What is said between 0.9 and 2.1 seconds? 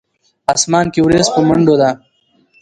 کښې وريځ پۀ منډو ده